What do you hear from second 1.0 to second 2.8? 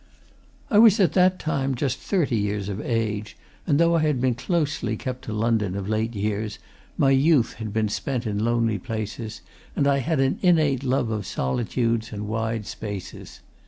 that time just thirty years